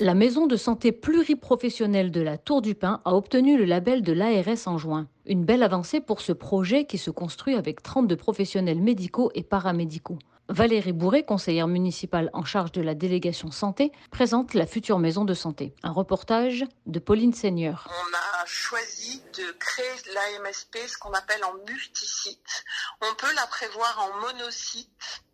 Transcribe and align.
La 0.00 0.14
maison 0.14 0.46
de 0.46 0.56
santé 0.56 0.92
pluriprofessionnelle 0.92 2.12
de 2.12 2.20
la 2.20 2.38
Tour 2.38 2.62
du 2.62 2.76
Pin 2.76 3.00
a 3.04 3.16
obtenu 3.16 3.58
le 3.58 3.64
label 3.64 4.02
de 4.02 4.12
l'ARS 4.12 4.68
en 4.68 4.78
juin. 4.78 5.08
Une 5.26 5.44
belle 5.44 5.64
avancée 5.64 6.00
pour 6.00 6.20
ce 6.20 6.30
projet 6.30 6.84
qui 6.84 6.98
se 6.98 7.10
construit 7.10 7.56
avec 7.56 7.82
32 7.82 8.14
professionnels 8.14 8.80
médicaux 8.80 9.32
et 9.34 9.42
paramédicaux. 9.42 10.20
Valérie 10.48 10.92
Bourré, 10.92 11.24
conseillère 11.24 11.66
municipale 11.66 12.30
en 12.32 12.44
charge 12.44 12.70
de 12.70 12.80
la 12.80 12.94
délégation 12.94 13.50
santé, 13.50 13.90
présente 14.12 14.54
la 14.54 14.66
future 14.66 15.00
maison 15.00 15.24
de 15.24 15.34
santé. 15.34 15.74
Un 15.82 15.90
reportage 15.90 16.64
de 16.86 17.00
Pauline 17.00 17.34
Seigneur. 17.34 17.88
On 17.90 18.16
a 18.16 18.46
choisi 18.46 19.20
de 19.36 19.50
créer 19.58 20.14
l'AMSP, 20.14 20.78
ce 20.86 20.96
qu'on 20.96 21.12
appelle 21.12 21.44
en 21.44 21.54
multisite. 21.68 22.64
On 23.02 23.14
peut 23.16 23.34
la 23.34 23.46
prévoir 23.48 24.08
en 24.08 24.20
monosite 24.20 25.24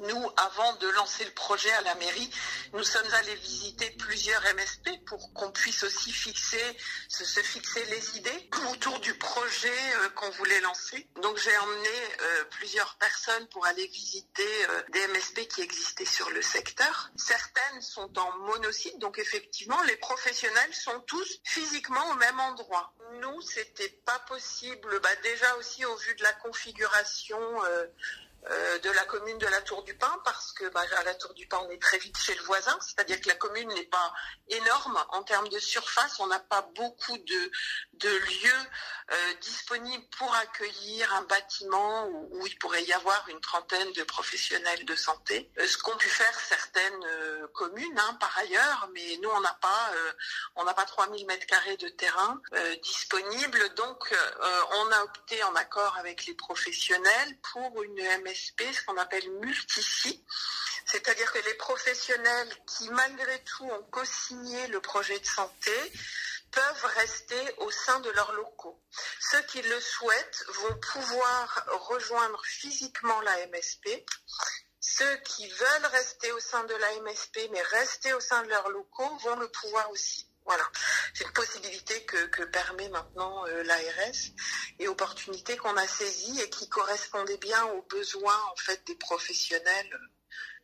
nous, 0.00 0.30
avant 0.36 0.72
de 0.76 0.88
lancer 0.88 1.24
le 1.24 1.30
projet 1.32 1.70
à 1.72 1.82
la 1.82 1.94
mairie, 1.96 2.30
nous 2.72 2.82
sommes 2.82 3.12
allés 3.14 3.34
visiter 3.36 3.90
plusieurs 3.98 4.42
MSP 4.54 5.04
pour 5.04 5.32
qu'on 5.34 5.50
puisse 5.52 5.82
aussi 5.82 6.12
fixer, 6.12 6.76
se, 7.08 7.24
fixer 7.42 7.84
les 7.86 8.16
idées 8.16 8.48
autour 8.70 8.98
du 9.00 9.14
projet 9.14 9.68
euh, 9.68 10.08
qu'on 10.10 10.30
voulait 10.30 10.60
lancer. 10.60 11.08
Donc 11.22 11.36
j'ai 11.38 11.56
emmené 11.58 11.88
euh, 12.22 12.44
plusieurs 12.50 12.96
personnes 12.96 13.46
pour 13.48 13.66
aller 13.66 13.86
visiter 13.88 14.66
euh, 14.70 14.82
des 14.92 15.06
MSP 15.08 15.48
qui 15.48 15.62
existaient 15.62 16.04
sur 16.04 16.30
le 16.30 16.40
secteur. 16.40 17.10
Certaines 17.16 17.82
sont 17.82 18.18
en 18.18 18.38
monosite, 18.38 18.98
donc 18.98 19.18
effectivement 19.18 19.82
les 19.82 19.96
professionnels 19.96 20.74
sont 20.74 21.00
tous 21.00 21.40
physiquement 21.44 22.10
au 22.10 22.14
même 22.14 22.40
endroit. 22.40 22.94
Nous, 23.20 23.40
c'était 23.42 24.00
pas 24.06 24.18
possible, 24.20 25.00
bah, 25.00 25.14
déjà 25.22 25.56
aussi 25.56 25.84
au 25.84 25.96
vu 25.96 26.14
de 26.14 26.22
la 26.22 26.32
configuration 26.34 27.38
euh, 28.48 28.78
de 28.78 28.90
la 28.90 29.04
commune 29.04 29.36
de 29.38 29.46
la 29.46 29.60
Tour 29.60 29.82
du 29.82 29.94
Pin 29.94 30.18
parce 30.24 30.52
que 30.52 30.66
bah, 30.70 30.82
à 30.96 31.04
la 31.04 31.14
Tour 31.14 31.34
du 31.34 31.46
Pin 31.46 31.60
on 31.62 31.70
est 31.70 31.80
très 31.80 31.98
vite 31.98 32.16
chez 32.16 32.34
le 32.34 32.42
voisin, 32.44 32.76
c'est-à-dire 32.80 33.20
que 33.20 33.28
la 33.28 33.34
commune 33.34 33.68
n'est 33.68 33.84
pas 33.84 34.14
énorme. 34.48 34.98
En 35.10 35.22
termes 35.22 35.48
de 35.48 35.58
surface, 35.58 36.18
on 36.20 36.26
n'a 36.26 36.38
pas 36.38 36.62
beaucoup 36.74 37.18
de, 37.18 37.50
de 37.94 38.08
lieux 38.08 38.66
euh, 39.12 39.34
disponibles 39.40 40.04
pour 40.18 40.32
accueillir 40.36 41.12
un 41.14 41.22
bâtiment 41.22 42.06
où, 42.08 42.46
il 42.46 42.56
pourrait 42.58 42.84
y 42.84 42.92
avoir 42.92 43.28
une 43.28 43.40
trentaine 43.40 43.92
de 43.92 44.04
professionnels 44.04 44.84
de 44.84 44.94
santé. 44.94 45.50
Euh, 45.58 45.66
ce 45.66 45.78
qu'ont 45.78 45.96
pu 45.96 46.08
faire 46.08 46.38
certaines 46.38 47.04
euh, 47.04 47.46
communes 47.48 47.98
hein, 47.98 48.16
par 48.20 48.36
ailleurs, 48.38 48.88
mais 48.94 49.18
nous 49.20 49.30
on 49.30 49.40
n'a 49.40 49.58
pas 49.60 49.92
on 50.54 50.64
n'a 50.64 50.74
pas 50.74 50.84
3000 50.84 51.26
mètres 51.26 51.46
carrés 51.46 51.76
de 51.76 51.88
terrain 51.88 52.40
disponibles, 52.82 53.74
donc 53.74 54.14
on 54.72 54.92
a 54.92 55.02
opté 55.02 55.42
en 55.44 55.54
accord 55.54 55.96
avec 55.98 56.26
les 56.26 56.34
professionnels 56.34 57.38
pour 57.52 57.82
une 57.82 58.00
MSP, 58.22 58.62
ce 58.72 58.84
qu'on 58.84 58.96
appelle 58.96 59.28
multi 59.40 60.22
c'est-à-dire 60.90 61.30
que 61.32 61.38
les 61.38 61.54
professionnels 61.54 62.48
qui 62.66 62.88
malgré 62.90 63.42
tout 63.44 63.64
ont 63.64 63.82
co-signé 63.90 64.66
le 64.68 64.80
projet 64.80 65.18
de 65.18 65.26
santé 65.26 65.72
peuvent 66.50 66.84
rester 66.96 67.54
au 67.58 67.70
sein 67.70 68.00
de 68.00 68.10
leurs 68.10 68.32
locaux. 68.32 68.80
Ceux 69.30 69.42
qui 69.42 69.62
le 69.62 69.80
souhaitent 69.80 70.44
vont 70.48 70.80
pouvoir 70.92 71.66
rejoindre 71.88 72.42
physiquement 72.44 73.20
la 73.20 73.46
MSP. 73.48 73.88
Ceux 74.80 75.16
qui 75.18 75.48
veulent 75.48 75.86
rester 75.86 76.32
au 76.32 76.40
sein 76.40 76.64
de 76.64 76.74
la 76.74 77.00
MSP 77.00 77.38
mais 77.52 77.62
rester 77.62 78.12
au 78.14 78.20
sein 78.20 78.42
de 78.42 78.48
leurs 78.48 78.68
locaux 78.70 79.16
vont 79.18 79.36
le 79.36 79.48
pouvoir 79.48 79.90
aussi. 79.90 80.26
Voilà, 80.46 80.68
c'est 81.14 81.24
une 81.24 81.32
possibilité 81.32 82.04
que, 82.06 82.26
que 82.26 82.42
permet 82.44 82.88
maintenant 82.88 83.46
euh, 83.46 83.62
l'ARS 83.62 84.32
et 84.78 84.88
opportunité 84.88 85.56
qu'on 85.58 85.76
a 85.76 85.86
saisie 85.86 86.40
et 86.40 86.50
qui 86.50 86.68
correspondait 86.68 87.36
bien 87.36 87.62
aux 87.66 87.82
besoins 87.82 88.42
en 88.50 88.56
fait 88.56 88.84
des 88.86 88.96
professionnels 88.96 90.00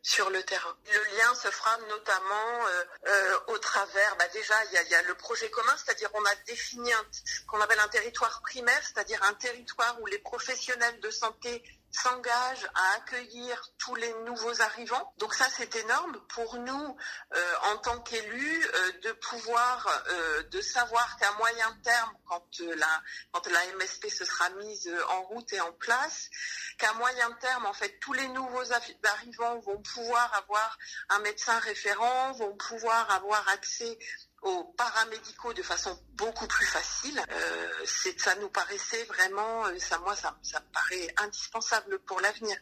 sur 0.01 0.29
le 0.29 0.41
terrain. 0.43 0.77
Le 0.85 1.17
lien 1.17 1.35
se 1.35 1.49
fera 1.49 1.77
notamment 1.89 2.67
euh, 2.67 2.83
euh, 3.07 3.39
au 3.47 3.57
travers, 3.57 4.15
bah 4.17 4.27
déjà 4.29 4.55
il 4.65 4.89
y 4.89 4.95
a, 4.95 5.01
le 5.03 5.15
projet 5.15 5.49
commun, 5.49 5.75
c'est-à-dire 5.77 6.09
on 6.13 6.23
a 6.23 6.35
défini 6.45 6.91
ce 7.11 7.45
qu'on 7.45 7.59
appelle 7.59 7.79
un 7.79 7.87
territoire 7.89 8.41
primaire, 8.41 8.81
c'est-à-dire 8.83 9.21
un 9.23 9.33
territoire 9.33 9.99
où 10.01 10.05
les 10.05 10.19
professionnels 10.19 10.99
de 11.01 11.11
santé 11.11 11.63
s'engagent 11.91 12.67
à 12.75 12.95
accueillir 12.97 13.61
tous 13.77 13.95
les 13.95 14.13
nouveaux 14.25 14.61
arrivants. 14.61 15.13
Donc 15.17 15.33
ça, 15.33 15.47
c'est 15.49 15.75
énorme 15.75 16.19
pour 16.29 16.57
nous, 16.57 16.97
euh, 17.33 17.55
en 17.71 17.77
tant 17.77 17.99
qu'élus, 18.01 18.65
euh, 18.65 18.91
de 19.03 19.11
pouvoir, 19.13 19.87
euh, 20.09 20.43
de 20.43 20.61
savoir 20.61 21.17
qu'à 21.17 21.31
moyen 21.33 21.77
terme, 21.83 22.13
quand 22.27 22.59
la, 22.59 23.01
quand 23.31 23.47
la 23.47 23.65
MSP 23.77 24.09
se 24.09 24.25
sera 24.25 24.49
mise 24.51 24.93
en 25.09 25.23
route 25.23 25.51
et 25.53 25.61
en 25.61 25.71
place, 25.73 26.29
qu'à 26.77 26.93
moyen 26.93 27.31
terme, 27.33 27.65
en 27.65 27.73
fait, 27.73 27.99
tous 27.99 28.13
les 28.13 28.27
nouveaux 28.29 28.71
arrivants 28.73 29.59
vont 29.59 29.81
pouvoir 29.81 30.33
avoir 30.35 30.77
un 31.09 31.19
médecin 31.19 31.57
référent, 31.59 32.33
vont 32.33 32.55
pouvoir 32.55 33.09
avoir 33.11 33.47
accès 33.49 33.97
aux 34.41 34.63
paramédicaux 34.77 35.53
de 35.53 35.63
façon 35.63 35.97
beaucoup 36.13 36.47
plus 36.47 36.65
facile. 36.67 37.21
Euh, 37.31 37.85
ça 38.17 38.35
nous 38.35 38.49
paraissait 38.49 39.03
vraiment, 39.05 39.65
ça, 39.79 39.99
moi, 39.99 40.15
ça, 40.15 40.37
me 40.43 40.71
paraît 40.73 41.13
indispensable 41.17 41.99
pour 41.99 42.21
l'avenir 42.21 42.57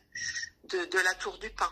de, 0.65 0.85
de 0.85 0.99
la 0.99 1.13
Tour 1.15 1.37
du 1.39 1.49
Pin. 1.49 1.71